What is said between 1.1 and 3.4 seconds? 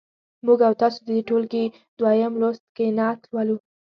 دې ټولګي دویم لوست کې نعت